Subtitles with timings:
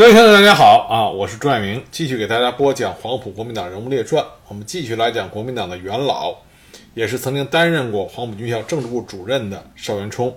[0.00, 1.10] 各位听众，大家好啊！
[1.10, 4.24] 我是朱爱明，继续给大家播讲《黄埔国民党人物列传》。
[4.48, 6.36] 我们继续来讲国民党的元老，
[6.94, 10.34] 也是曾经担任过黄埔军校政治部主任的邵元冲。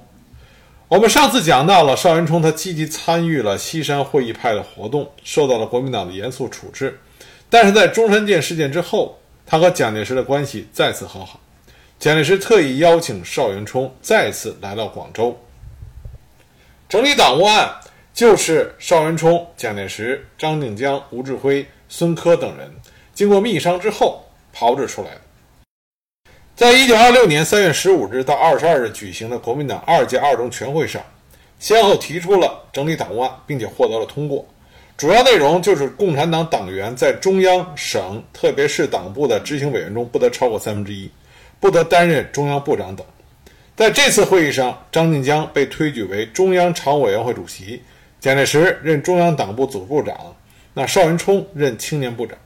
[0.90, 7.00] 我们上次讲到了邵元冲，他积极参与了西山会议派的活动，受到了国民党的严肃处置。
[7.50, 11.40] 但是在中山舰事件之后，他和蒋介石的关系再次和好。
[11.98, 15.40] 蒋介石特意邀请邵元冲再次来到广州，
[16.90, 17.76] 整理党务案。
[18.14, 22.72] 就是邵元冲、蒋介石、张静江、吴志辉、孙科等人
[23.12, 25.22] 经过密商之后炮制出来的。
[26.56, 31.02] 在一九二六年三月十五日到二十二日举行的国民党二届二中全会上，
[31.58, 34.46] 先后提出了整理党务案，并且获得了通过。
[34.96, 41.10] 主要内容就是共产党党员在中央、省，特别是党部的执行委员中不得超过三分之一，
[41.60, 43.04] 不得担任中央部长等。
[43.76, 47.82] 在这次会议上，张静江被推举为中央常务委员会主席。
[48.24, 50.34] 蒋介石任中央党部组部长，
[50.74, 52.38] 那邵元冲任青年部长，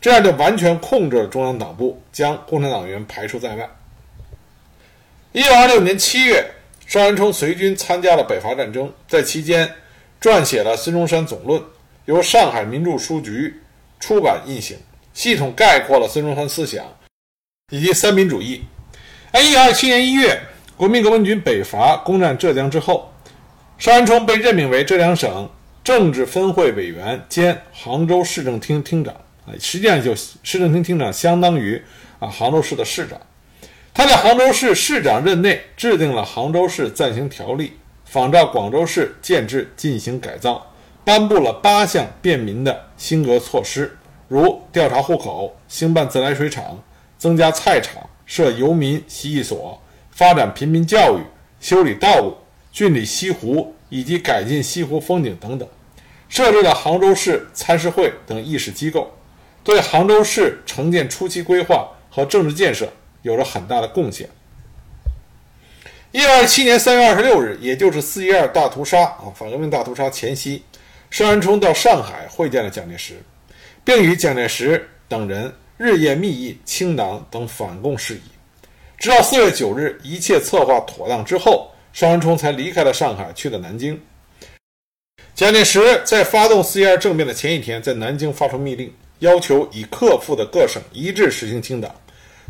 [0.00, 3.68] 这样就完全控制了中央党部，将共产党员排除在外。
[5.32, 6.42] 一九二六年七月，
[6.86, 9.70] 邵元冲随军参加了北伐战争，在期间
[10.22, 11.60] 撰写了《孙中山总论》，
[12.06, 13.60] 由上海民主书局
[14.00, 14.74] 出版印行，
[15.12, 16.82] 系统概括了孙中山思想
[17.68, 18.62] 以及三民主义。
[19.30, 20.40] 在一九二七年一月，
[20.78, 23.12] 国民革命军北伐攻占浙江之后。
[23.78, 25.48] 邵元冲被任命为浙江省
[25.84, 29.14] 政治分会委员兼杭州市政厅厅长，
[29.46, 31.80] 啊，实际上就市政厅厅长相当于
[32.18, 33.20] 啊杭州市的市长。
[33.92, 37.74] 他在杭州市市长任内制定了杭州市暂行条例，
[38.06, 40.66] 仿照广州市建制进行改造，
[41.04, 43.96] 颁布了八项便民的新格措施，
[44.26, 46.82] 如调查户口、兴办自来水厂、
[47.18, 49.80] 增加菜场、设游民洗衣所、
[50.10, 51.20] 发展平民教育、
[51.60, 52.34] 修理道路。
[52.76, 55.66] 峻理西湖以及改进西湖风景等等，
[56.28, 59.10] 设立了杭州市参事会等议事机构，
[59.64, 64.28] 对杭州市城建初期规划和政治建设有了很大的贡献。
[66.12, 70.62] 一九二七年三月二十六日，也就是四一二大屠杀啊反革命大屠杀前夕，
[71.10, 73.14] 邵元冲到上海会见了蒋介石，
[73.86, 78.20] 并与蒋介石等人日夜密议清党等反共事宜，
[78.98, 81.72] 直到四月九日一切策划妥当之后。
[81.96, 83.98] 邵元冲才离开了上海，去了南京。
[85.34, 91.90] 蒋介石在发动四一二政变的前一天，在南京发出密令，要求已克复的各省一致实行清党。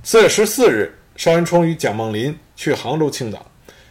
[0.03, 3.41] 四月十四日，邵元冲与蒋梦麟去杭州清党。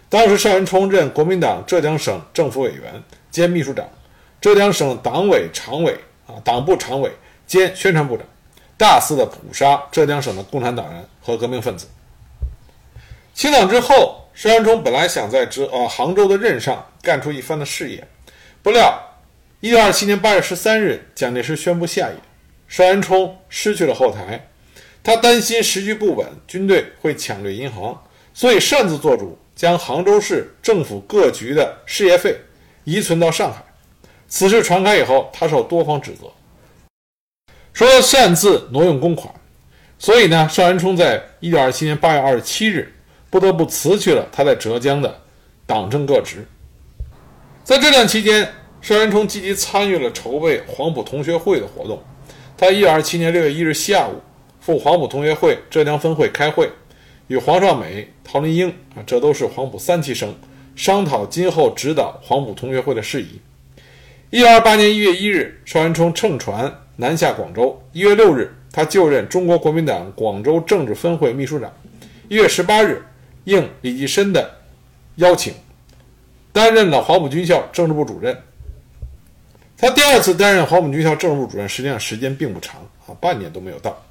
[0.10, 3.02] 当时，邵元冲任国民党浙江省政府委员
[3.32, 3.88] 兼秘书长，
[4.42, 7.10] 浙江省党委常委啊党部常委
[7.48, 8.26] 兼宣传部长，
[8.78, 11.88] 大肆的捕杀浙江省的共产党人和革命分子。
[13.34, 14.22] 清党之后。
[14.36, 18.06] 邵元冲本来想在浙呃杭州的任上干出一番的事业，
[18.62, 19.02] 不料
[19.62, 22.16] 一九二七年八月十三日，蒋介石宣布下野，
[22.68, 24.50] 邵元冲失去了后台。
[25.02, 27.98] 他担心时局不稳，军队会抢掠银行，
[28.34, 32.36] 所以擅自做主，将杭州市政府各局的事业费
[32.84, 33.64] 移存到上海。
[34.28, 36.30] 此事传开以后，他受多方指责，
[37.72, 39.34] 说擅自挪用公款。
[39.98, 42.92] 所以呢，邵元冲在一九二七年八月二十七日。
[43.36, 45.14] 不得不辞去了他在浙江的
[45.66, 46.48] 党政各职。
[47.66, 48.48] 在这段期间，
[48.82, 52.02] 邵元冲积极参与了筹备黄埔同学会的活动。
[52.56, 54.22] 他一九二七年六月一日下午
[54.62, 56.70] 赴黄埔同学会浙江分会开会，
[57.28, 60.34] 与黄绍美、陶林英啊，这都是黄埔三期生，
[60.74, 63.42] 商讨今后指导黄埔同学会的事宜。
[64.30, 67.78] 一九二八年一月一日，邵元冲乘船南下广州。
[67.92, 71.70] 一月六日，他就任中国国民党广州政治分会秘书长。
[72.30, 73.04] 一月十八日。
[73.46, 74.58] 应李济深的
[75.16, 75.54] 邀请，
[76.52, 78.38] 担任了黄埔军校政治部主任。
[79.78, 84.02] 他第二次担任黄埔军校政治部主任，实际上时间并不长啊，半年都没有到。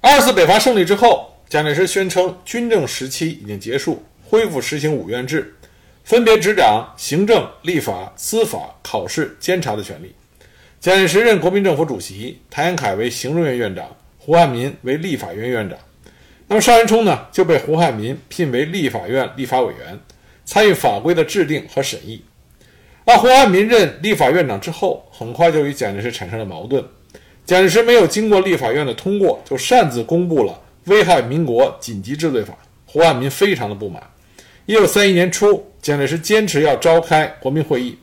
[0.00, 5.54] 二次北伐胜利之后，蒋介石宣称军政时期已经结束，恢复实行五院制，
[6.02, 10.14] 分别执掌行政、立法、司法、考试、监察的权利。
[10.80, 13.86] 蒋介石任国民政府主席，谭延闿为行政院院长，
[14.18, 15.78] 胡汉民为立法院院长。
[16.46, 19.98] 那么邵元冲呢，就被胡汉民聘为立法院立法委员，
[20.44, 22.22] 参与法规的制定和审议。
[23.06, 26.84] 而胡汉民任立法院长之后，很快就与蒋介石产生了矛盾。
[27.46, 30.60] 蒋介石没有经过立法院的通过，就擅自公布了
[30.90, 32.52] 《危害民国紧急治罪法》，
[32.86, 34.02] 胡汉民非常的不满。
[34.66, 37.98] 一九三一年初，蒋介石坚持要召开国民会议，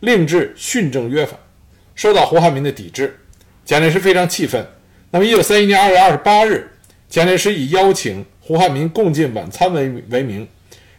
[0.00, 1.36] 另制训政约法，
[1.94, 3.18] 受到胡汉民的抵制。
[3.64, 4.66] 蒋介石非常气愤。
[5.10, 6.70] 那么，一九三一年二月二十八日。
[7.16, 10.46] 蒋介石以邀请胡汉民共进晚餐为为名，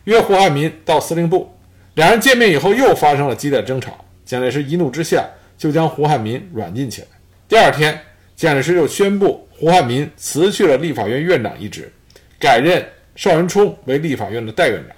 [0.06, 1.56] 约胡汉民到司令部。
[1.94, 4.04] 两人见面以后，又发生了激烈争吵。
[4.26, 5.30] 蒋介石一怒之下
[5.60, 7.08] 就将胡汉民软禁起来。
[7.48, 8.02] 第二天，
[8.36, 11.94] 蒋介石又宣布胡汉民辞去了立法院院长一职，
[12.40, 12.84] 改任
[13.16, 14.98] 邵元冲为立法院的代院长。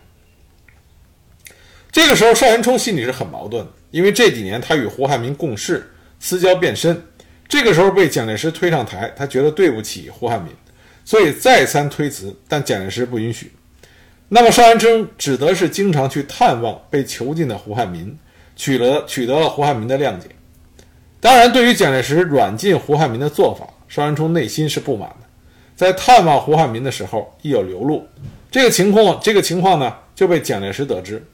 [1.92, 7.04] 这个时候，邵元冲心里是很矛盾的，因为这几年他与胡汉民共事，私交变深。
[7.50, 10.54] 这个时候被蒋介石推上台，他觉得对不起胡汉民，
[11.10, 13.52] 所以再三推辞，但蒋介石不允许。
[14.28, 18.16] 那么邵元冲只得是经常去探望被囚禁的胡汉民，
[18.56, 20.28] 取得取得了胡汉民的谅解。
[21.20, 25.26] 当然，对于蒋介石软禁胡汉民的做法，邵元冲内心是不满的。
[25.76, 28.08] 在探望胡汉民的时候，亦有流露。
[28.52, 31.26] 这个情况，这个情况呢，就被蒋介石得知。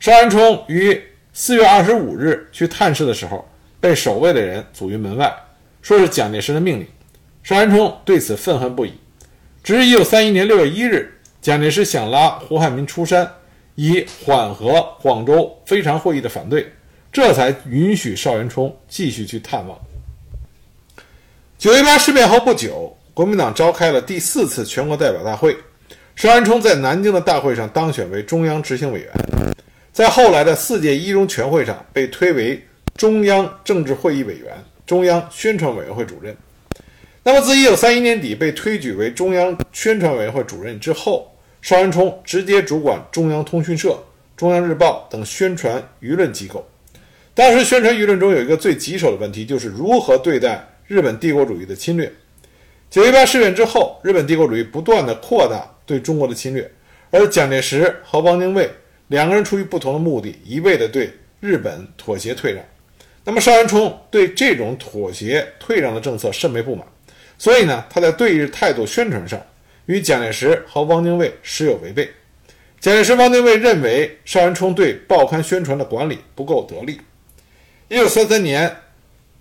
[0.00, 1.00] 邵元冲于
[1.32, 3.48] 四月二十五日去探视的时候，
[3.78, 5.32] 被守卫的人阻于门外，
[5.80, 6.86] 说是蒋介石的命令。
[7.44, 8.92] 邵元冲对此愤恨不已。
[9.62, 11.08] 直至一九三一年六月一日，
[11.40, 13.30] 蒋介石想拉胡汉民出山，
[13.76, 16.66] 以缓和广州非常会议的反对，
[17.12, 19.78] 这才允许邵元冲继续去探望。
[21.58, 25.56] 九一八事变后不久，国民党召开了第四次全国代表大会，
[26.16, 29.08] 邵元冲在南京的大会上当选为中央执行委员。
[29.92, 32.60] 在后来的四届一中全会上，被推为
[32.96, 34.52] 中央政治会议委员、
[34.84, 36.36] 中央宣传委员会主任。
[37.24, 43.96] 那么，自1931年底被推举为中央宣传委员会主任之后，邵元冲直接主管中央通讯社、
[44.36, 46.66] 中央日报等宣传舆论机构。
[47.32, 52.12] 当时，宣传舆论中有一个最棘手的问题，就是如何对待日本帝国主义的侵略。
[52.90, 56.68] 九一八事变之后，日本帝国主义不断的扩大对中国的侵略，
[57.12, 58.68] 而蒋介石和汪精卫。
[59.06, 62.64] 两个人出于不同的目的，一味地对日本妥协退让。
[63.24, 66.84] 那么邵元冲对这种妥协退让的政策甚为不满，
[67.42, 69.44] 所以呢，他在对日态度宣传上
[69.86, 72.08] 与蒋介石和汪精卫时有违背。
[72.78, 77.00] 蒋介石、汪精卫认为邵元冲对报刊宣传的管理不够得力。
[77.88, 78.76] 一九三三年，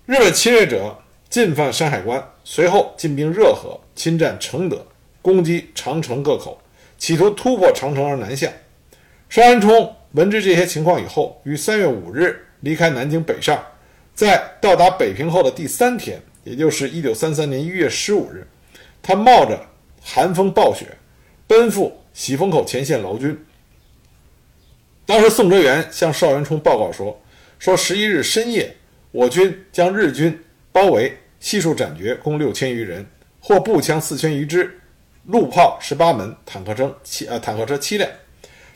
[0.07, 0.97] 日本侵略者
[1.29, 4.83] 进犯山海关，随后进兵热河，侵占承德，
[5.21, 6.59] 攻击长城各口，
[6.97, 8.51] 企图突破长城而南下。
[9.29, 13.63] 邵元冲闻知这些情况以后，于三月五日离开南京北上，
[14.15, 18.47] 在到达北平后的第三天，也就是一九三三年一月十五日，
[19.01, 19.59] 他冒着
[20.01, 20.87] 寒风暴雪，
[21.47, 23.37] 奔赴喜峰口前线劳军。
[25.05, 27.19] 当时宋哲元向邵元冲报告说
[27.59, 28.75] ：“说十一日深夜，
[29.11, 30.39] 我军将日军
[30.71, 33.05] 包围，悉数斩绝，共六千余人，
[33.39, 34.79] 获步枪四千余支，
[35.25, 38.09] 陆炮十八门，坦克车七呃坦克车七辆。”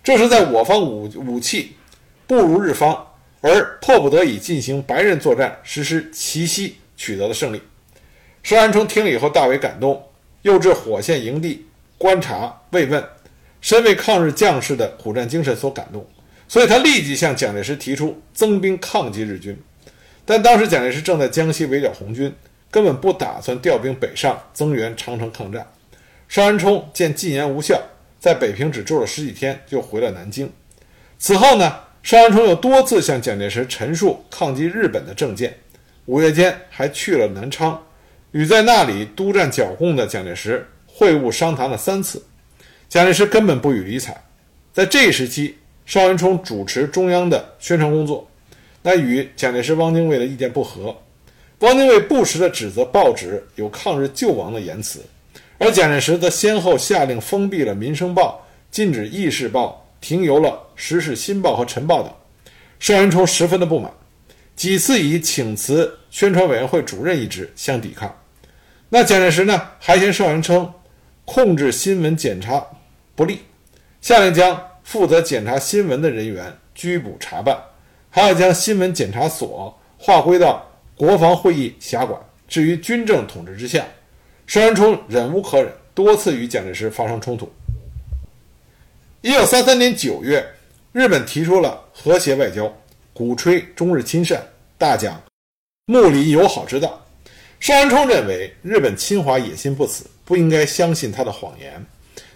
[0.03, 1.75] 这是在我方武武器
[2.27, 3.07] 不如日方，
[3.41, 7.61] 而迫不得已进行白刃作战，实施奇袭取得了胜利。
[8.43, 10.07] 邵元冲听了以后大为感动，
[10.43, 11.65] 又至火线营地
[11.97, 13.03] 观察慰问，
[13.61, 16.07] 深为抗日将士的苦战精神所感动，
[16.47, 19.59] 所以他立即向蒋介石提出增兵抗击日军。
[20.25, 22.33] 但当时蒋介石正在江西围剿红军，
[22.69, 25.67] 根本不打算调兵北上增援长城抗战。
[26.27, 27.81] 邵元冲见进言无效。
[28.19, 30.51] 在北平只住了十几天，就回了南京。
[31.19, 35.55] 此后呢，邵元冲又多次向蒋介石陈述抗击日本的政见。
[36.05, 37.81] 五月间还去了南昌，
[38.31, 42.23] 与在那里督战剿共的蒋介石会晤商谈了三次。
[42.87, 44.15] 蒋介石根本不予理睬。
[44.71, 48.27] 在这一时期，邵元冲主持中央的宣传工作，
[48.83, 50.95] 那与蒋介石、汪精卫的意见不合。
[51.59, 55.01] 汪精卫不时地指责报纸有抗日救亡的言辞。
[55.57, 62.13] 而蒋介石则先后下令封闭了《民生报》，禁止《议事报》，停邮了《时事新报》和《晨报》等。
[62.79, 63.89] 邵元冲十分的不满，
[64.55, 68.13] 几次以请辞宣传委员会主任一职相抵抗。
[68.89, 70.73] 那蒋介石呢，还嫌邵元冲
[71.25, 72.65] 控制新闻检查
[73.15, 73.39] 不力，
[73.99, 77.57] 下令将负责检查新闻的人员拘捕查办，
[78.09, 83.85] 还要将新闻检查所划归到国防会议辖管，置于军政统治之下。
[84.47, 87.51] 邵元冲忍无可忍，多次与蒋介石发生冲突。
[89.21, 90.45] 一九三三年九月，
[90.93, 92.71] 日本提出了和谐外交，
[93.17, 94.45] 鼓吹中日亲善，
[94.77, 95.23] 大讲
[95.85, 97.01] 睦邻友好之道。
[97.61, 101.81] 邵元冲认为日本侵华野心不死，不应该相信他的谎言。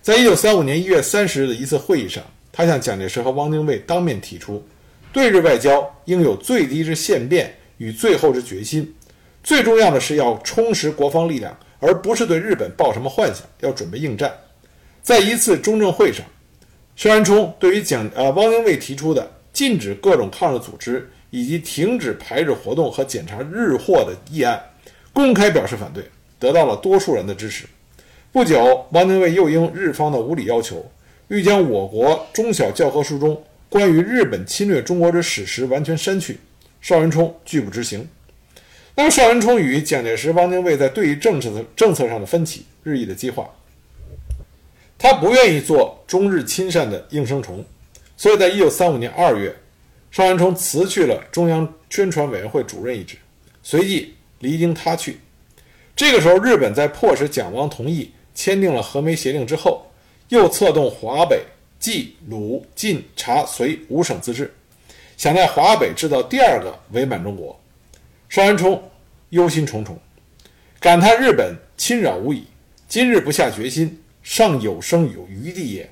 [0.01, 4.65] 在一九三五年一月三十日的一次会议上，他向蒋介石和汪精卫当面提出，
[5.11, 8.95] 对日外交应有最低之限变与最后之决心，
[9.43, 11.53] 最重要的是要充实国防力量。
[11.81, 14.33] 而不是对日本抱什么幻想，要准备应战。
[15.01, 16.25] 在一次中正会上，
[16.95, 24.61] 邵元冲对于蒋呃汪精卫提出的禁止各种抗日组织以及停止排日活动和检查日货的议案，
[25.13, 26.03] 公开表示反对，
[26.39, 27.65] 得到了多数人的支持。
[28.31, 30.89] 不久，汪精卫又应日方的无理要求，
[31.27, 36.39] 欲将我国中小教科书中关于日本侵略中国之史实完全删去，
[36.79, 38.07] 邵元冲拒不执行。
[38.95, 43.49] 那么，邵元冲与蒋介石、汪精卫在对于政策的政策上的分歧日益的激化。
[44.97, 47.63] 他不愿意做中日亲善的应声虫，
[48.19, 49.55] 所以在一九三五年二月，
[50.11, 53.15] 邵元冲辞去了中央宣传委员会主任一职，
[53.63, 55.17] 随即离京他去。
[55.95, 59.89] 这个时候，日本在迫使蒋汪同意签订了和梅协定之后，
[60.27, 61.45] 又策动华北、
[61.79, 64.53] 冀、鲁、晋、察、绥五省自治，
[65.15, 67.57] 想在华北制造第二个伪满中国。
[68.27, 68.83] 邵元冲
[69.29, 69.95] 忧心忡忡，
[70.81, 72.43] 感叹日本侵扰无已，
[72.89, 75.89] 今日不下决心，尚有生有余地也。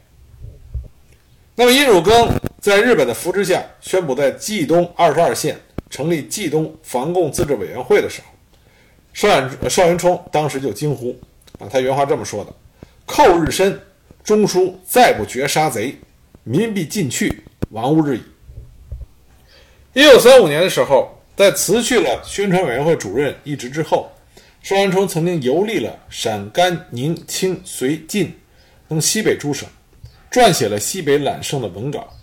[1.60, 2.30] 那么，殷汝耕
[2.62, 5.60] 在日本的扶持下，宣布在冀东二十二县
[5.90, 8.28] 成立冀东防共自治委员会的时候。
[9.12, 11.20] 邵元邵元冲当时就惊呼
[11.58, 12.54] ：“啊，他原话这么说的
[13.08, 13.82] ：‘寇日深，
[14.24, 15.96] 中枢再不绝杀贼，
[16.44, 18.22] 民必尽去，亡吾日矣。’”
[20.00, 24.12] 一九三五年的时候，在辞去了宣传委员会主任一职之后，
[24.62, 28.32] 邵元冲曾经游历了陕甘宁青绥晋
[28.88, 29.68] 等西北诸省，
[30.38, 32.14] 撰写了西北揽胜的文稿。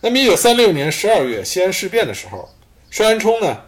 [0.00, 2.48] 那么，一九三六年十二月西安事变的时候，
[2.90, 3.64] 邵元冲呢？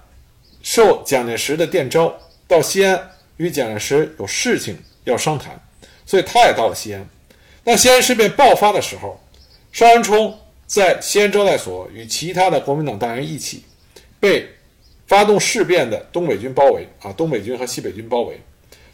[0.63, 2.19] 受蒋介石的电召
[2.49, 5.63] 到西安，与蒋介石有事情要商谈，
[6.07, 7.07] 所以他也到了西安。
[7.65, 9.21] 那西安事变爆发的时候，
[9.71, 13.65] 邵元冲在西安招待所与其他的国民党党员一起，
[14.19, 14.49] 被
[15.07, 18.41] 发动事变的东北军包围啊，东北军和西北军包围。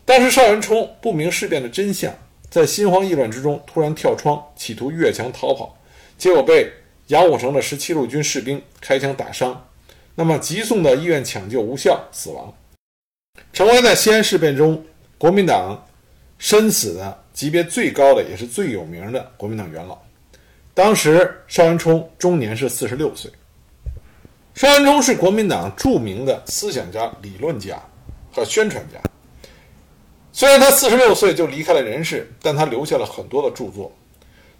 [0.04, 2.12] 当时邵元冲不明事变的真相，
[2.50, 5.78] 在心慌意乱之中突然跳窗，企图越墙逃跑，
[6.18, 6.70] 结果被
[7.06, 9.66] 杨虎城的十七路军士兵开枪打伤。
[10.16, 12.52] 那么急送到医院抢救无效死亡，
[13.52, 14.84] 成为在西安事变中
[15.16, 15.86] 国民党
[16.38, 19.96] 身死的级别最高的也是最有名的国民党元老。
[20.74, 23.30] 当时邵元冲终年是四十六岁。
[24.54, 27.80] 邵元冲是国民党著名的思想家、理论家
[28.32, 29.00] 和宣传家。
[30.32, 33.92] 虽然他四十六岁就离开了人世，但他留下了很多的著作。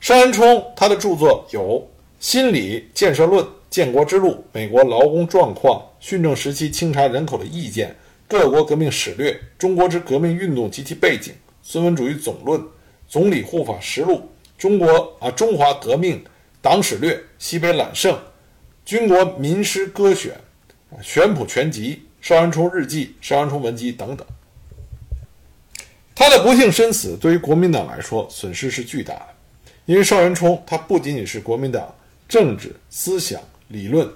[0.00, 1.61] 邵元冲他的著作有
[2.19, 3.45] 《心理建设论》。
[3.71, 7.95] 建国之路、美国劳工状况、训政时期清查人口的意见、
[8.27, 12.61] 各国革命史略、中国之革命运动及其背景、孙文主义总论、
[13.07, 16.21] 总理护法实录、中国啊中华革命
[16.61, 18.19] 党史略、西北揽胜、
[18.85, 20.33] 军国民诗歌选、
[20.91, 24.27] 啊选谱全集、邵元冲日记、邵元冲文集等等。
[26.21, 29.29] 他的不幸身死对于国民党来说损失是巨大的，
[29.87, 31.95] 因为邵元冲他不仅仅是国民党
[32.29, 33.41] 政治思想。
[33.69, 34.07] 理论、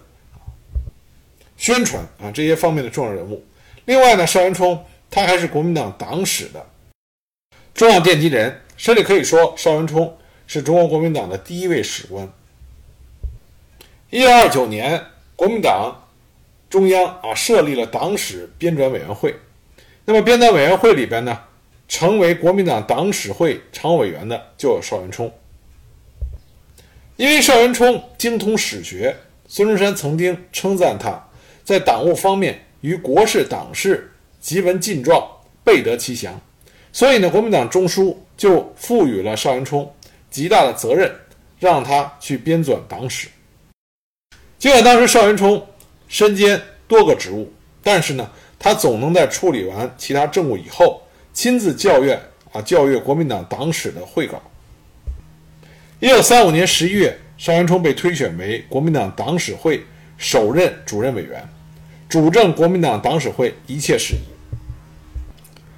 [1.57, 3.43] 宣传啊这些方面的重要人物。
[3.85, 6.67] 另外呢，邵元冲他还是国民党党史的
[7.73, 10.15] 重要奠基人，甚至可以说邵元冲
[10.47, 12.29] 是中国国民党的第一位史官。
[14.11, 15.01] 一九二九年，
[15.37, 16.05] 国民党
[16.69, 19.35] 中央啊设立了党史编纂委员会。
[20.05, 21.41] 那么编纂委员会里边呢，
[21.89, 25.33] 成为国民党党史会常务委员的就有邵元冲。
[27.17, 29.17] 因为邵元冲精通史学。
[29.47, 31.23] 孙中山曾经称赞他
[31.63, 34.11] 在党务方面与国事党事
[34.41, 35.23] 极闻近状，
[35.63, 36.41] 备得其详。
[36.93, 39.95] 所以呢，国民党中枢就赋予了邵元冲
[40.31, 41.15] 极大的责任，
[41.61, 43.29] 让他去编纂党史。
[44.59, 45.65] 尽管当时邵元冲
[46.09, 51.03] 身兼多个职务，但是呢，他总能在处理完其他政务以后，
[51.35, 52.19] 亲自校阅
[52.53, 54.41] 啊校阅国民党党史的会稿。
[56.01, 57.19] 一九三五年十一月。
[57.37, 59.85] 邵元冲被推选为国民党党史会
[60.17, 61.45] 首任主任委员，
[62.09, 64.21] 主政国民党党史会一切事宜。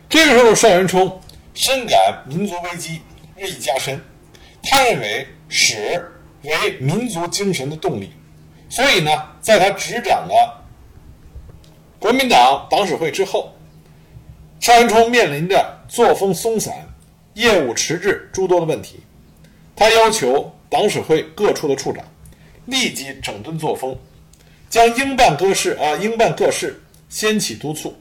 [0.06, 1.18] 这个时候，邵元冲
[1.54, 3.00] 深感民族危机
[3.38, 3.98] 日益加深，
[4.62, 8.10] 他认为史为民族精神的动力，
[8.68, 9.10] 所以呢，
[9.40, 10.62] 在他执掌了
[11.98, 13.55] 国民党党史会之后，
[14.60, 16.74] 邵元冲面临着作风松散、
[17.34, 19.00] 业务迟滞诸多的问题，
[19.74, 20.52] 他要求。
[20.68, 22.04] 党史会各处的处长
[22.64, 23.96] 立即整顿作风，
[24.68, 27.96] 将英办各事啊英办各事先起督促，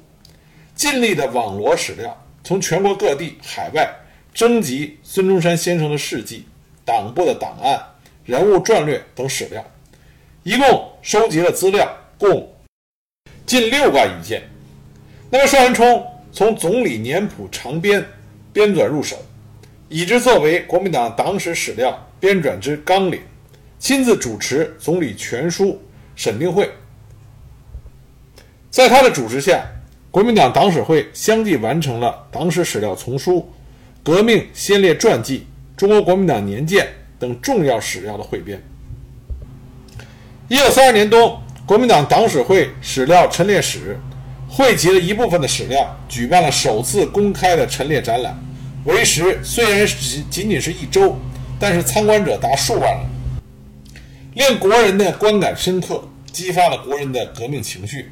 [0.73, 3.87] 尽力的网罗史料，从全国各地、海外
[4.33, 6.47] 征集孙中山先生的事迹、
[6.83, 7.79] 党部的档案、
[8.25, 9.63] 人物传略等史料，
[10.41, 12.51] 一共收集了资料共
[13.45, 14.41] 近六万余件。
[15.29, 16.03] 那么邵元冲
[16.35, 18.05] 从总理年谱长编
[18.51, 19.15] 编纂入手，
[19.87, 21.97] 以之作为国民党党史史料。
[22.17, 23.21] 编纂之纲领，
[23.77, 25.79] 亲自主持总理全书
[26.15, 26.67] 审定会。
[28.71, 29.63] 在他的主持下，
[30.09, 33.47] 国民党党史会相继完成了党史史料丛书、
[34.01, 35.45] 革命先烈传记、
[35.77, 36.87] 中国国民党年鉴
[37.19, 38.59] 等重要史料的汇编。
[40.47, 43.99] 一九三二年冬，国民党党史会史料陈列室
[44.57, 48.33] 汇集了一部分的史料，举办了首次公开的陈列展览。
[48.85, 51.19] 为时虽然仅仅仅是一周，
[51.59, 53.05] 但是参观者达数万人，
[54.35, 58.09] 令国人的观感深刻，激发了国人的革命情绪。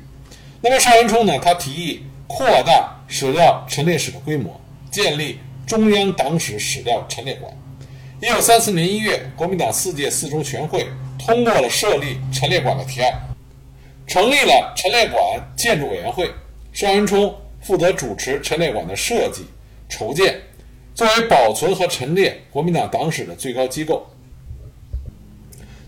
[0.59, 1.39] 那么邵元冲呢？
[1.39, 4.59] 他提议扩大史料陈列室的规模，
[4.91, 7.53] 建立中央党史史料陈列馆。
[8.21, 13.13] 一九三四年一月，国民党四届四中全会通过了设立陈列馆的提案，
[14.07, 15.21] 成立了陈列馆
[15.55, 16.29] 建筑委员会。
[16.71, 19.45] 邵元冲负责主持陈列馆的设计、
[19.89, 20.41] 筹建。
[20.95, 24.07] 作为保存和陈列国民党党史的最高机构，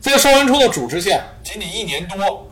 [0.02, 2.50] 在邵元冲的主持下，仅仅一年多，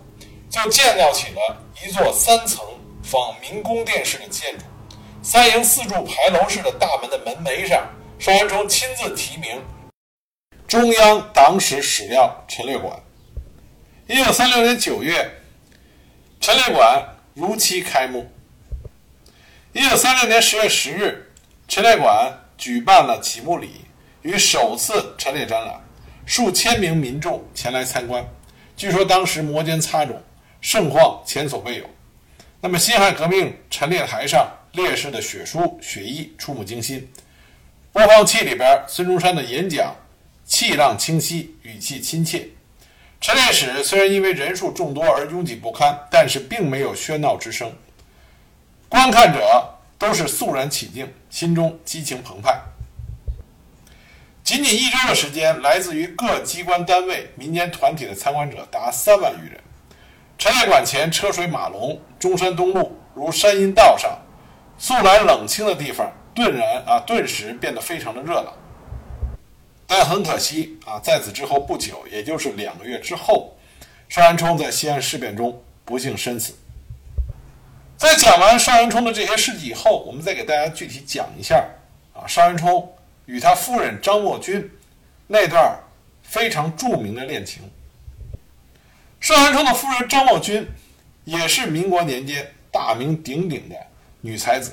[0.52, 2.64] 就建造起了一座三层
[3.02, 4.66] 仿明宫殿式的建筑。
[5.24, 7.90] 三营四柱牌楼式的大门的门楣上，
[8.20, 9.60] 邵元冲亲自题名
[10.68, 12.96] “中央党史史料陈列馆”。
[14.08, 15.28] 一九三六年九月，
[16.44, 17.02] 陈列馆
[17.36, 18.30] 如期开幕。
[19.72, 21.32] 一九三六年十月十日，
[21.70, 22.38] 陈列馆。
[22.58, 23.82] 举办了启幕礼
[24.22, 25.82] 与首次陈列展览，
[26.26, 28.26] 数千名民众前来参观。
[28.76, 30.18] 据说当时摩肩擦踵，
[30.60, 31.90] 盛况前所未有。
[32.60, 37.10] 那么辛亥革命陈列台上烈士的血书血衣触目惊心，
[37.94, 39.96] 播放器里边孙中山的演讲
[40.46, 42.50] 气浪清晰，语气亲切。
[43.24, 47.72] 陈列室虽然因为人数众多而拥挤不堪，但是并没有喧闹之声，
[48.90, 49.70] 观看者。
[49.98, 52.60] 都是肃然起敬，心中激情澎湃。
[54.44, 59.58] 仅仅一周的时间，来自于各机关单位、民间团体的参观者达三万余人。
[60.38, 64.20] 陈列馆前车水马龙，中山东路如山阴道上，
[64.78, 68.54] 素来冷清的地方，顿然啊，顿时变得非常的热闹。
[69.96, 73.56] 但很可惜啊，在此之后不久，也就是两个月之后，
[74.10, 76.56] 邵元冲在西安事变中不幸身死。
[77.96, 81.64] 在讲完邵元冲的这些事迹以后，我们再给大家具体讲一下
[82.12, 82.92] 啊，邵元冲
[83.28, 84.68] 与他夫人张默君
[85.28, 85.80] 那段
[86.24, 87.62] 非常著名的恋情。
[89.22, 90.68] 邵元冲的夫人张默君
[91.24, 93.76] 也是民国年间大名鼎鼎的
[94.22, 94.72] 女才子，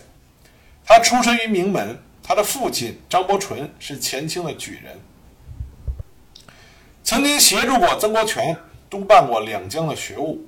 [0.83, 4.99] 她出身于名门，她的父亲张伯纯是前清的举人，
[7.11, 8.57] 曾经协助过曾国荃
[8.89, 10.47] 督办过两江的学务，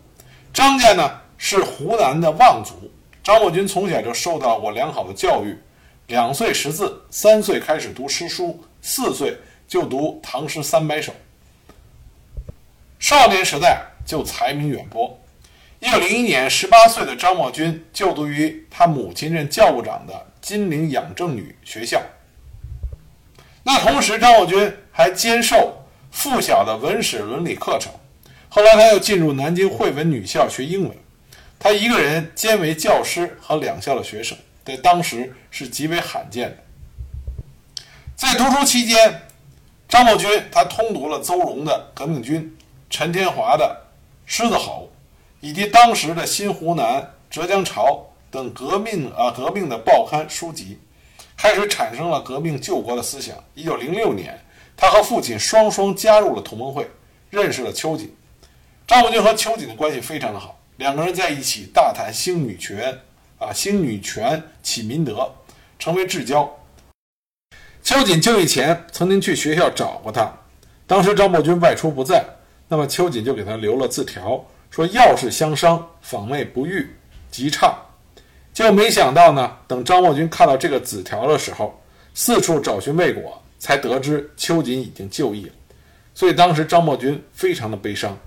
[0.54, 1.18] 张家呢。
[1.36, 2.88] 是湖南的望族，
[3.20, 5.58] 张默君从小就受到过良好的教育，
[6.06, 11.12] 两岁识字，三岁开始读诗书，四岁就读唐诗三百首。
[13.00, 15.18] 少年时代就才名远播。
[15.80, 22.00] 一九零一年，十八岁的张茂君就读于他母亲任教务长的金陵养正女学校。
[23.64, 25.81] 那同时，张茂君还兼受
[26.12, 27.90] 附小的文史伦理课程。
[28.48, 30.96] 后来，他又进入南京汇文女校学英文。
[31.58, 36.56] 他一个人兼为教师和两校的学生，在当时是极为罕见的。
[38.14, 39.22] 在读书期间，
[39.88, 42.42] 张默君他通读了邹容的《革命军》，
[42.90, 43.84] 陈天华的
[44.30, 44.90] 《狮子吼》，
[45.40, 50.78] 以及当时的新湖南、浙江潮等革命啊革命的报刊书籍，
[51.36, 53.36] 开始产生了革命救国的思想。
[53.54, 54.38] 一九零六年，
[54.76, 56.90] 他和父亲双双加入了同盟会，
[57.30, 58.14] 认识了秋瑾。
[58.86, 60.58] 张伯钧和秋瑾的关系非常的好。
[60.76, 62.98] 两个人在一起大谈兴女权，
[63.38, 65.32] 啊，兴女权启民德，
[65.78, 66.50] 成为至交。
[67.82, 70.32] 秋瑾就义前曾经去学校找过他，
[70.86, 72.24] 当时张伯钧外出不在，
[72.68, 76.96] 那么秋瑾就给他留了字条，说要事相商，访妹不遇，
[77.30, 77.76] 极差。
[78.52, 81.80] 就没想到呢，等张伯钧看到这个字条的时候，
[82.14, 85.52] 四处找寻未果，才得知秋瑾已经就义了，
[86.12, 88.18] 所以当时张默君非常的悲伤。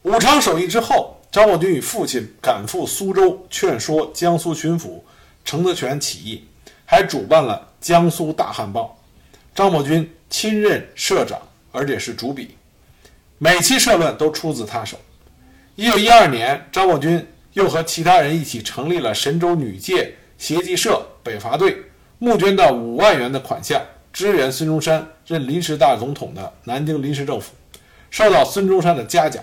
[0.00, 5.02] 武昌首义之后，张默君与父亲赶赴苏州，劝说江苏巡抚
[5.44, 6.42] 程德全起义，
[6.86, 8.98] 还主办了《江苏大汉报》，
[9.54, 11.38] 张默君亲任社长，
[11.70, 12.56] 而且是主笔，
[13.36, 14.98] 每期社论都出自他手。
[15.76, 21.76] 一九一二年，张默君又和其他人一起成立了神州女界协济社北伐队，
[22.22, 23.82] 募捐到五万元的款项，
[24.12, 27.52] 支援孙中山任临时大总统的南京临时政府，
[28.12, 29.42] 受到孙中山的嘉奖。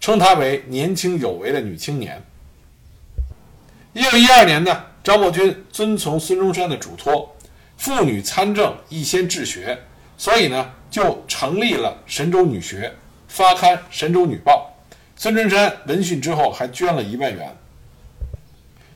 [0.00, 2.20] 称她为年轻有为的女青年。
[3.92, 7.32] 一九一二年呢，张默君遵从孙中山的嘱托，
[7.76, 9.78] 妇女参政亦先治学，
[10.18, 12.92] 所以呢，就成立了神州女学，
[13.28, 14.74] 发刊《神州女报》。
[15.14, 17.56] 孙中山闻讯之后，还捐了一万元。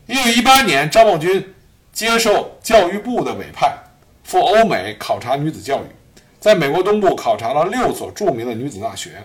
[0.08, 1.54] 一九一八年，张默君
[1.92, 3.76] 接受教育部的委派，
[4.24, 5.86] 赴欧美考察女子教育，
[6.38, 9.22] 在美国东部考察了六所著名的女子大学。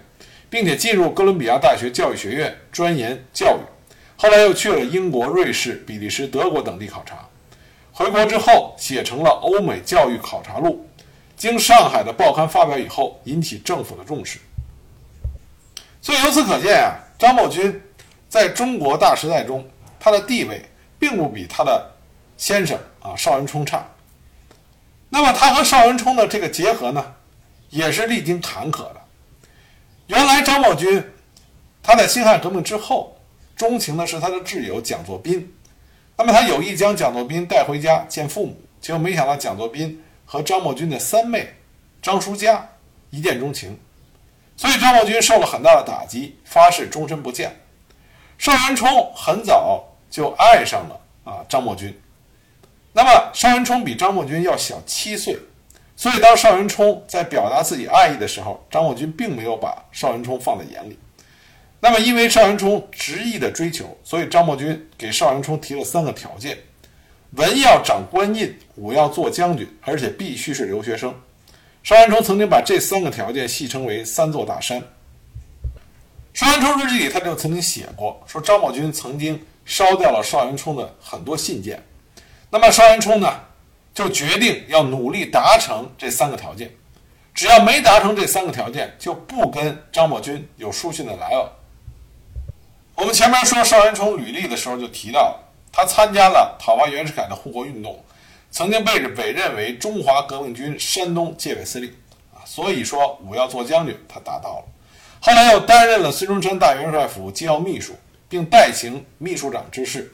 [0.48, 3.60] 并且进入哥伦比亚大学教育学院专研教育。
[4.16, 7.28] 后来又去了英国、瑞士、比利时、德国等地考察。
[7.92, 10.88] 回国之后，写成了《欧美教育考察录》，
[11.36, 14.40] 经上海的报刊发表以后，引起政府的重视。
[16.02, 17.82] 所以由此可见啊，张默军
[18.30, 19.68] 在中国大时代中，
[20.00, 20.64] 他的地位
[20.98, 21.92] 并不比他的
[22.38, 23.86] 先生啊邵元冲差。
[25.10, 27.16] 那么他和邵元冲的这个结合呢，
[27.70, 29.02] 也是历经坎坷的。
[30.08, 31.04] 原来张茂军
[31.82, 33.18] 他在辛亥革命之后，
[33.56, 35.54] 钟情的是他的挚友蒋作斌。
[36.18, 41.54] 那么他有意将蒋作斌带回家见父母，结果没想到蒋作斌和张茂军的三妹
[42.02, 42.68] 张淑佳
[43.10, 43.78] 一见钟情，
[44.58, 47.56] 所以张茂军受了很大的打击，发誓终身不见。
[48.38, 51.98] 邵元冲很早就爱上了啊张茂军。
[52.98, 55.38] 那么邵元冲比张默军要小七岁，
[55.98, 60.98] 所以当邵元冲在表达自己爱意的时候，张默军并没有把邵元冲放在眼里。
[61.82, 66.58] 那么，因为邵元冲执意的追求，所以张默军给邵元冲提了三个条件：
[67.32, 71.14] 文要掌官印，武要做将军，而且必须是留学生。
[71.84, 74.82] 邵元冲曾经把这三个条件戏称为“三座大山”。
[76.34, 81.84] 邵元冲日记里他就曾经写过，说张默军曾经烧掉了邵元冲的很多信件。
[82.56, 83.42] 那么邵元冲呢，
[83.94, 86.74] 就决定要努力达成这三个条件，
[87.34, 91.50] 只要没达成这三个条件，就不跟张默军有书信的来往。
[92.96, 95.38] 我们前面说邵元冲履历的时候就提到，
[95.70, 98.02] 他参加了讨伐袁世凯的护国运动，
[98.50, 101.94] 曾经被委任为中华革命军山东界委司令，
[102.34, 104.66] 啊，所以说武要做将军，他达到了。
[105.20, 107.94] 后来又担任了孙中山大元帅府机要秘书，
[108.30, 110.10] 并代行秘书长之事，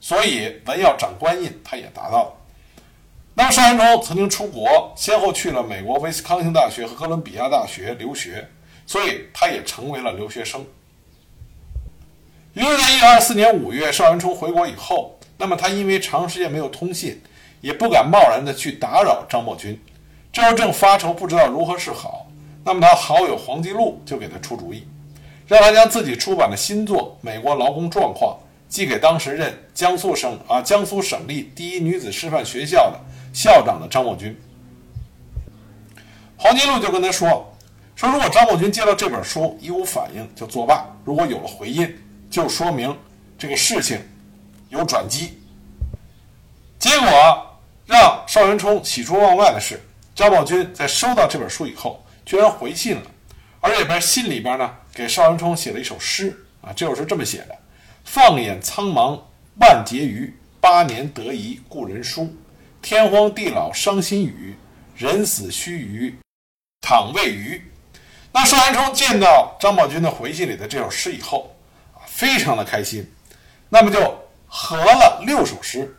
[0.00, 2.32] 所以文要长官印，他也达到了。
[3.34, 8.48] 那么邵元冲曾经出国，先后去了美国威斯康星大学和哥伦比亚大学留学，
[8.86, 10.64] 所以他也成为了留学生。
[12.54, 17.20] 于是，在一九二四年五月，邵元冲回国以后，那么他因为长时间没有通信，
[17.60, 19.78] 也不敢贸然的去打扰张默军。
[20.32, 22.26] 这时正发愁，不知道如何是好。
[22.64, 24.86] 那么他好友黄继禄就给他出主意，
[25.46, 28.34] 让他将自己出版的新作《美国劳工状况》
[28.68, 33.00] 寄给当时任江苏省啊江苏省立第一女子师范学校的
[33.32, 34.36] 校长的张默军。
[36.36, 37.56] 黄金禄就跟他说
[37.96, 41.96] ：“说如果张默军接到这本书一无反应，就作罢；如果有了回音。”
[42.28, 42.94] 就说明
[43.38, 44.00] 这个事情
[44.68, 45.38] 有转机。
[46.76, 47.08] 结果
[47.86, 49.80] 让邵元冲喜出望外的是，
[50.12, 53.02] 张茂军在收到这本书以后，居然回信了，
[53.60, 57.56] 而且在信里边呢，给邵元冲写了一首诗啊，这首诗这么写的
[58.06, 59.20] ：“放眼苍茫
[59.60, 62.34] 万劫余，八年得一故人书。
[62.80, 64.54] 天荒地老伤心语，
[64.96, 66.14] 人死须臾
[66.80, 67.60] 倘未余。”
[68.32, 71.54] 那邵元冲见到张宝军的回信里的这首诗以后，
[72.06, 73.06] 非常的开心，
[73.68, 73.98] 那么就
[74.46, 75.94] 合了六首诗。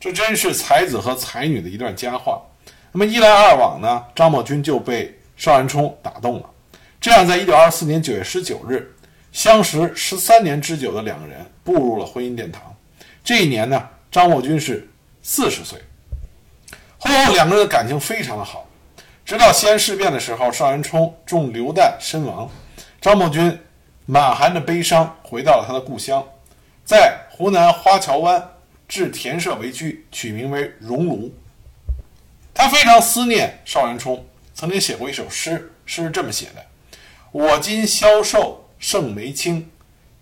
[0.00, 2.42] 这真是才子和才女的一段佳话。
[2.90, 6.50] 那么一来二往呢，张宝军就被邵元冲打动了。
[7.00, 8.92] 这样，在一九二四年九月十九日，
[9.32, 12.74] 相识十三年之久的两个人步入了婚姻殿堂。
[13.22, 14.88] 这一年呢，张默军是
[15.22, 15.78] 四十岁。
[16.98, 18.68] 婚后两个人的感情非常的好，
[19.24, 22.50] 直到西安事变的时候，邵元冲中流弹身亡，
[23.00, 23.58] 张默军。
[24.06, 26.26] 满含着悲伤回到了他的故乡，
[26.84, 28.54] 在湖南花桥湾
[28.88, 31.30] 置田舍为居，取名为荣庐。
[32.52, 36.66] 他非常思念邵元冲，曾经写过一首诗，诗是这么写的
[37.30, 39.70] ：“我今消瘦胜眉清，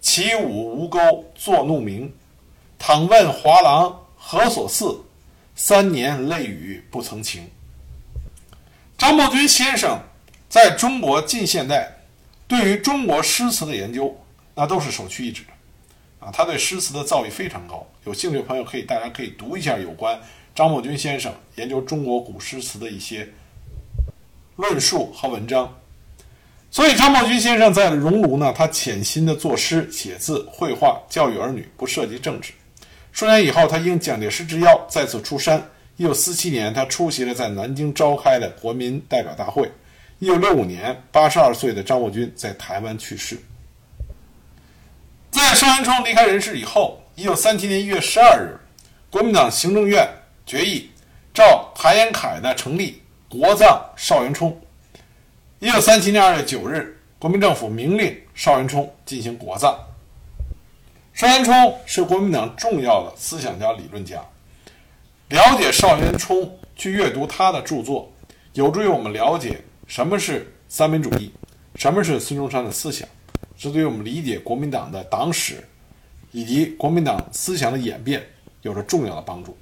[0.00, 2.12] 起舞吴钩作怒鸣。
[2.78, 5.00] 倘问华郎何所似？
[5.54, 7.48] 三年泪雨不曾晴。”
[8.98, 9.98] 张默军先生
[10.48, 11.94] 在中国近现代。
[12.46, 14.16] 对于中国诗词的研究，
[14.54, 17.86] 那都是首屈一指的，啊，他对诗词的造诣非常高。
[18.04, 20.18] 有兴趣的朋友可以，大家可以读一下有关
[20.54, 23.28] 张默军先生研究中国古诗词的一些
[24.56, 25.78] 论述和文章。
[26.70, 32.52] 所以，张默军先生在熔炉呢，他潜心的作诗、写字、绘画，教育儿女，不涉及政治。
[33.10, 35.66] 数年以后，他应蒋介石之邀再次出山。
[35.96, 39.70] 一九四七年，他出席了在南京召开的国民代表大会。
[40.18, 43.36] 一九六五年，八十二岁的张默军在台湾去世。
[45.30, 48.54] 在邵元冲离开人世以后，一九三七年一月十二日，
[49.10, 50.06] 国民党行政院
[50.44, 50.90] 决议，
[51.32, 54.54] 照谭延闿的成立，国葬邵元冲。
[55.60, 59.76] 一九三七年二月九日，国民政府明令邵元冲进行国葬。
[61.12, 64.24] 邵元冲是国民党重要的思想家、理论家。
[65.30, 68.08] 了解邵元冲，去阅读他的著作，
[68.52, 69.60] 有助于我们了解。
[69.88, 71.32] 什么是三民主义？
[71.74, 73.08] 什么是孙中山的思想，
[73.56, 75.66] 这对于我们理解国民党的党史
[76.30, 78.24] 以及国民党思想的演变
[78.62, 79.58] 有着重要的帮助。